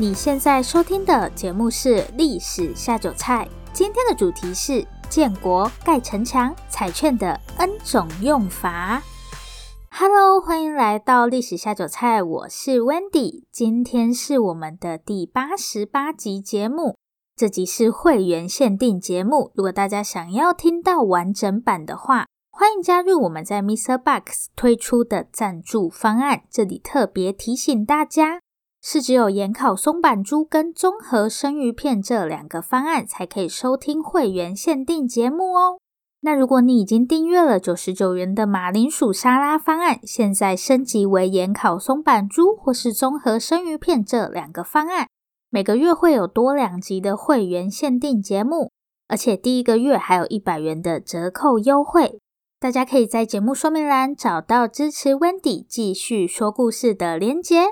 [0.00, 9.02] 你现在收听的节目是《历史下酒菜》，今天的主题是建国盖城墙彩券的 N 种用法。
[9.90, 16.96] Hello，欢迎来到《历史下酒菜》，我是 Wendy，今天是我们的第八十八集节目，
[17.36, 19.52] 这集是会员限定节目。
[19.54, 23.98] 如果大家想要听到完整版的话，欢迎加入我们在 Mr.
[23.98, 26.44] Box 推出的赞助方案。
[26.50, 28.40] 这里特别提醒大家。
[28.82, 35.78] 是只有盐烤松板猪跟综合生鱼片这两个方案才可以收听会员限定节目哦。
[36.22, 45.08] 那如果你已经订阅了九十九元的马铃薯沙拉方案，现在升级为盐烤松板猪或是综合生鱼片这两个方案，
[45.48, 48.70] 每个月会有多两集的会员限定节目，
[49.08, 52.18] 而且第一个月还有一百元的折扣优惠。
[52.58, 57.68] 大家可以在节目说明栏找到支持 Wendy 继续说故事的连结。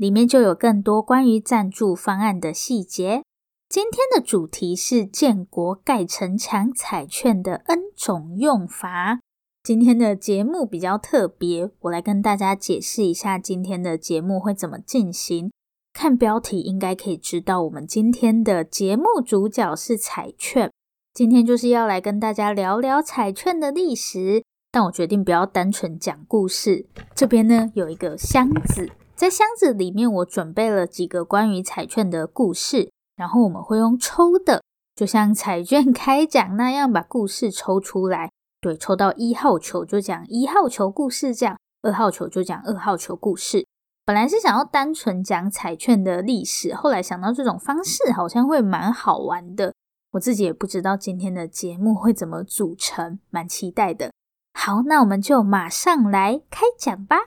[0.00, 3.22] 里面就有更多关于赞助方案的细节。
[3.68, 9.20] 今天的主题是建国盖城墙彩券的 N 种用法。
[9.62, 15.52] 今天的节目比较特别，我来跟大家解释一下今天的节目会怎么进行。
[15.92, 20.72] 看标题应该可以知道，我们今天的节目主角是彩券。
[21.12, 26.86] 今天就是要来跟大家聊聊彩券的历史，但我决定不要单纯讲故事。
[27.14, 28.90] 这边呢，有一个箱子。
[29.20, 34.62] 在箱子里面，我准备了几个关于彩券的故事，然后我们会用抽的，
[34.96, 38.30] 就像彩券开奖那样，把故事抽出来。
[38.62, 43.66] 对，抽到一号球就讲一号球故事，这样二号球就讲二号球故事。
[44.06, 49.74] 本来是想要单纯讲彩券的历史，后来想到这种方式好像会蛮好玩的，
[50.12, 54.12] 我自己也不知道今天的节目会怎么组成，蛮期待的。
[54.54, 57.18] 好，那我们就马上来开奖吧。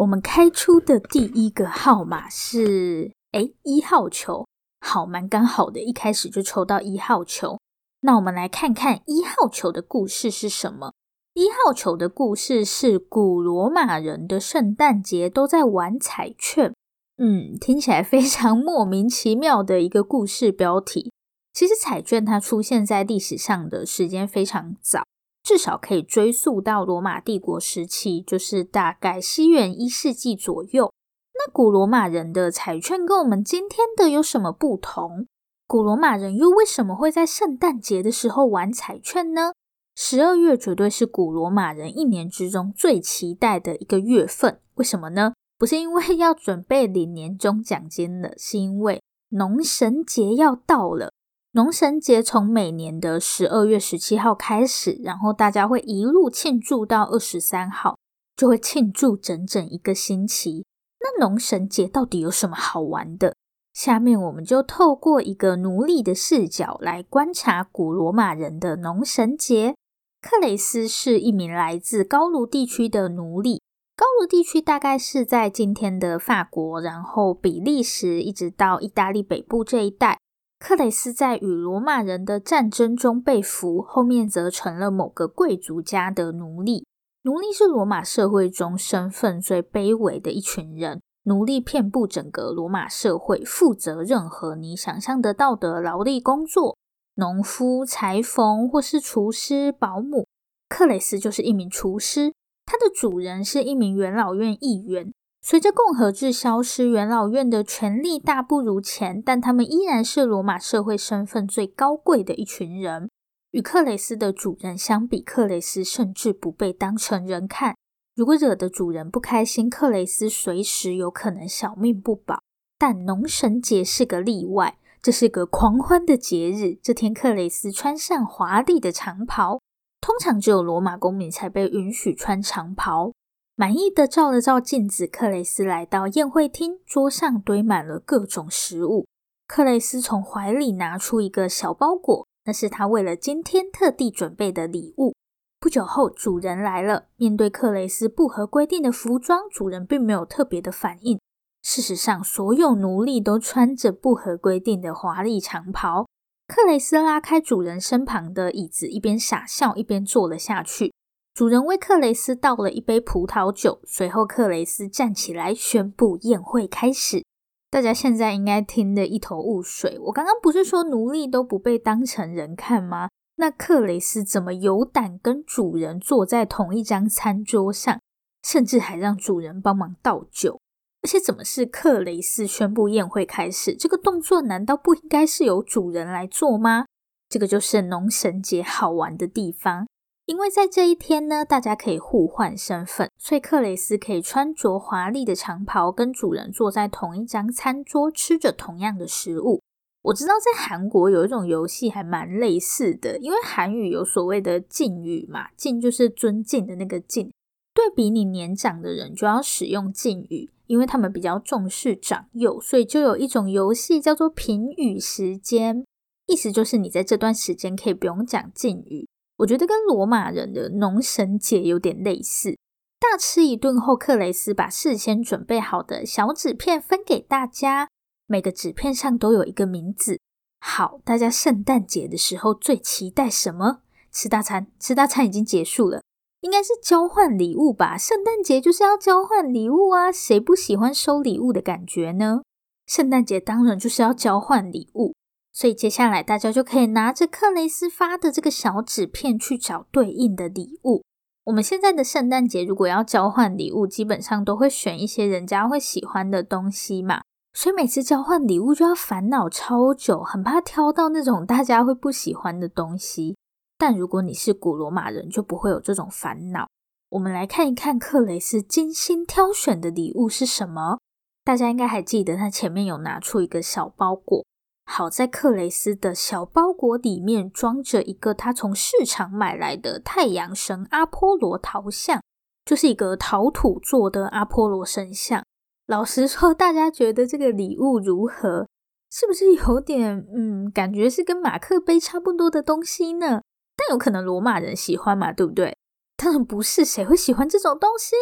[0.00, 4.46] 我们开出的第一个号码是，诶，一号球，
[4.80, 7.58] 好，蛮刚好的，一开始就抽到一号球。
[8.00, 10.94] 那我们来看看一号球的故事是什么？
[11.34, 16.74] 一号球的故事是古罗马人的圣诞节都在玩彩券。
[17.18, 21.12] 嗯，听起来非常莫名其妙的一个故事标题。
[21.52, 25.02] 其实彩券它出现在历史上的时间非常早。
[25.42, 30.92] 至少可以追溯到罗马帝国时期，就是大概西元一世纪左右。
[31.34, 35.26] 那古罗马人的彩券跟我们今天的有什么不同？
[35.66, 39.52] 古罗马人又为什么会在圣诞节的时候玩彩券呢？
[39.96, 44.60] 十二月绝对是古罗马人一年之中最期待的一个月份。
[44.74, 45.32] 为什么呢？
[45.58, 51.12] 不是因为要准备领年终奖金了，是因为农神节要到了。
[51.52, 57.98] 农神节从每年的十二月十七号开始，然后大家会一路庆祝到二十三号，
[58.36, 60.64] 就会庆祝整整一个星期。
[61.00, 63.34] 那农神节到底有什么好玩的？
[63.72, 69.74] 下面我们就透过一个奴隶的视角来观察古罗马人的农神节。
[70.22, 73.60] 克雷斯是一名来自高卢地区的奴隶，
[73.96, 80.20] 高卢地区大概是在今天的法国，然后比利时一直到意大利北部这一带。
[80.60, 86.86] 克雷斯在与罗马人的战争中被俘，后面则成了某个贵族家的奴隶。
[87.22, 91.00] 奴隶是罗马社会中身份最卑微的一群人。
[91.24, 96.76] 奴隶遍布整个罗马社会，负责任何你想象得到的劳力工作：
[97.14, 100.26] 农夫、裁缝或是厨师、保姆。
[100.68, 102.32] 克雷斯就是一名厨师，
[102.64, 105.12] 他的主人是一名元老院议员。
[105.42, 113.08] 随着共和制消失，元老院的权力大不如前，但他们依然是罗马社会身份最高贵的一群人。
[113.52, 117.74] 与克雷斯的主人相比，克雷斯甚至不被当成人看。
[118.14, 122.42] 如果惹得主人不开心，克雷斯随时有可能小命不保。
[122.78, 126.78] 但农神节是个例外，这是个狂欢的节日。
[126.82, 129.58] 这天，克雷斯穿上华丽的长袍，
[130.00, 133.12] 通常只有罗马公民才被允许穿长袍。
[133.60, 139.06] 满意的照了照镜子，克雷斯来到宴会厅，桌上堆满了各种食物。
[139.46, 145.12] 克雷斯从怀里拿出一个小包裹，那是他为了今天特地准备的礼物。
[145.60, 151.20] 不久后，主人来了，面对克雷斯不合规定的服装，主人并没有特别的反应。
[151.62, 156.06] 事实上，所有奴隶都穿着不合规定的华丽长袍。
[156.48, 160.94] 克雷斯拉开主人身旁的椅子，一边傻笑，一边坐了下去。
[161.32, 167.24] 主人为克雷斯倒了一杯葡萄酒，随后克雷斯站起来宣布宴会开始。
[167.70, 169.98] 大家现在应该听得一头雾水。
[170.06, 173.08] 我刚刚不是说奴隶都不被当成人看吗？
[173.36, 178.00] 那克雷斯怎么有胆跟主人坐在同一张餐桌上，
[178.42, 180.60] 甚至还让主人帮忙倒酒？
[181.02, 183.74] 而且怎么是克雷斯宣布宴会开始？
[183.74, 186.84] 这个动作难道不应该是由主人来做吗？
[187.30, 189.86] 这个就是农神节好玩的地方，
[190.30, 199.60] 因为在这一天呢，大家可以互换身份，所以克雷斯可以穿着华丽的长袍，跟主人坐在同一张餐桌，吃着同样的食物。
[200.02, 207.32] 我知道在韩国有一种游戏还蛮类似的，因为韩语有所谓的敬语嘛，敬就是尊敬的那个敬，
[207.74, 215.84] 对比你年长的人就要使用敬语，因为他们比较重视长幼，所以就有一种游戏叫做评语时间，
[216.28, 219.08] 意思就是你在这段时间可以不用讲敬语。
[219.40, 222.58] 我觉得跟罗马人的农神节有点类似。
[222.98, 227.88] 大吃一顿后，克雷斯把事先准备好的小纸片分给大家。
[228.26, 230.20] 每个纸片上都有一个名字。
[230.60, 233.80] 好，大家圣诞节的时候最期待什么？
[234.12, 234.66] 吃大餐。
[234.78, 236.02] 吃大餐已经结束了，
[236.40, 237.96] 应该是交换礼物吧？
[237.96, 242.42] 圣诞节就是要交换礼物啊，谁不喜欢收礼物的感觉呢？
[242.86, 245.14] 圣诞节当然就是要交换礼物，
[245.52, 251.02] 所以接下来大家就可以拿着克雷斯发的这个小纸片去找对应的礼物。
[251.44, 257.22] 我们现在的圣诞节如果要交换礼物，基本上都会选一些人家会喜欢的东西嘛。
[257.52, 263.36] 所以每次交换礼物就要烦恼超久，很怕挑到那种大家会不喜欢的东西。
[263.76, 266.68] 但如果你是古罗马人，就不会有这种烦恼。
[267.08, 270.98] 我们来看一看克雷斯精心挑选的礼物是什么。
[271.42, 274.44] 大家应该还记得，他前面有拿出一个小包裹。
[274.90, 282.20] 好在克雷斯的小包裹里面装着一个他从市场买来的太阳神阿波罗陶像，
[282.64, 285.44] 就是一个陶土做的阿波罗神像。
[285.86, 288.66] 老实说，大家觉得这个礼物如何？
[289.12, 293.42] 是不是有点嗯，感觉是跟马克杯差不多的东西呢？
[293.76, 295.76] 但有可能罗马人喜欢嘛，对不对？
[296.16, 298.16] 当然不是，谁会喜欢这种东西？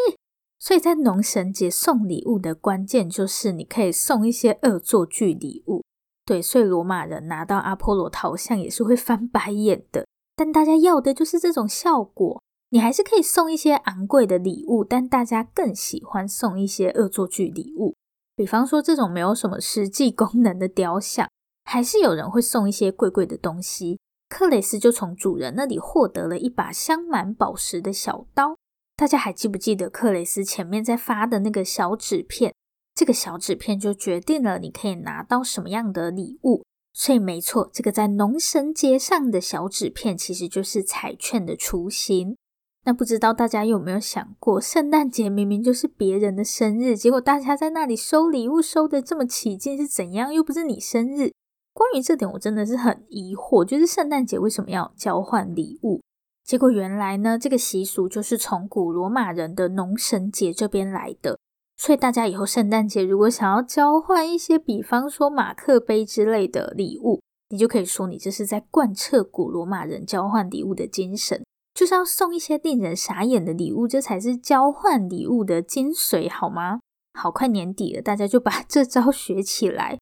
[0.59, 5.83] 所以在农神节送礼物的关键就是你可以送一些恶作剧礼物。
[6.29, 10.07] 对，所以罗马人拿到阿波罗头像也是会翻白眼的。
[10.37, 12.43] 但大家要的就是这种效果。
[12.69, 17.95] 你还是可以送一些昂贵的礼物，但大家更喜欢送一些恶作剧礼物。
[18.37, 21.27] 比方说这种没有什么实际功能的雕像，
[21.65, 23.99] 还是有人会送一些贵贵的东西。
[24.29, 28.55] 克雷斯就从主人那里获得了一把镶满宝石的小刀。
[28.95, 32.53] 大家还记不记得克雷斯前面在发的那个小纸片？
[32.99, 36.65] 这个小纸片就决定了你可以拿到什么样的礼物。
[36.93, 42.37] 所以没错，这个在农神节上的小纸片其实就是彩券的雏形。
[42.85, 50.35] 那不知道大家有没有想过，圣诞节明明就是别人的生日，结果大家在那里收礼物收得这么起劲是怎样？
[50.35, 51.31] 又不是你生日。
[51.73, 56.01] 关于这点，我真的是很疑惑，就是圣诞节为什么要交换礼物？
[56.45, 61.39] 结果原来呢，这个习俗就是从古罗马人的农神节这边来的。
[61.79, 71.43] 所以大家以后圣诞节如果想要交换一些，比方说马克杯之类的礼物，你就可以说你这是在贯彻古罗马人交换礼物的精神。
[71.73, 76.81] 就是要送一些令人傻眼的礼物，这才是交换礼物的精髓，好吗？
[77.17, 79.97] 好，快年底了，大家就把 这招学起来。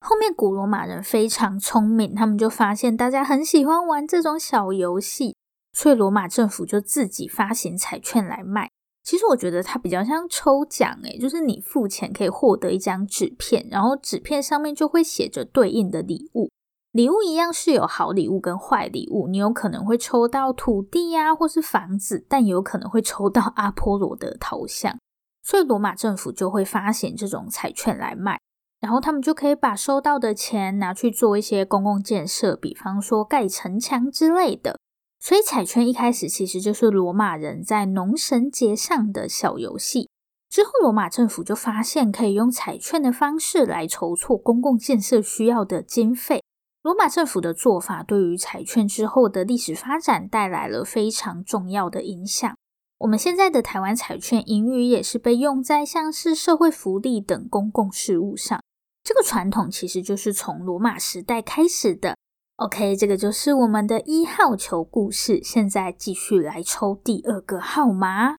[0.00, 5.34] 后面古罗马人非常聪明，他们就发现大家很喜欢玩这种小游戏，
[5.72, 8.68] 所以罗马政府就自己发行彩券来卖。
[9.02, 16.50] 其实我觉得它比较像抽奖，诶，就是你付钱可以获得一张纸片，然后纸片上面就会写着对应的礼物。
[16.92, 24.98] 礼物一样是有好礼物跟坏礼物，你有可能会抽到土地呀，或是房子，但有可能会抽到阿波罗的头像。
[25.42, 28.38] 所以罗马政府就会发行这种彩券来卖，
[28.78, 34.78] 然后他们就可以把收到的钱拿去做一些公共建设，比方说盖城墙之类的。
[35.22, 40.10] 所以彩券一开始其实就是罗马人在农神节上的小游戏。
[40.50, 46.42] 之后罗马政府就发现可以用彩券的方式来筹措公共建设需要的经费。
[46.82, 52.52] 罗马政府的做法对于彩券之后的历史发展带来了非常重要的影响。
[52.98, 58.60] 我们现在的台湾彩券盈余也是被用在像是社会福利等公共事务上。
[59.04, 62.16] 这个传统其实就是从罗马时代开始的。
[62.62, 65.40] OK，这个就是我们的一号球故事。
[65.42, 68.36] 现在继续来抽第二个号码。